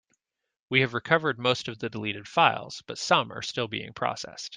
We 0.71 0.81
have 0.81 0.95
recovered 0.95 1.37
most 1.37 1.67
of 1.67 1.77
the 1.77 1.87
deleted 1.87 2.27
files, 2.27 2.81
but 2.87 2.97
some 2.97 3.31
are 3.31 3.43
still 3.43 3.67
being 3.67 3.93
processed. 3.93 4.49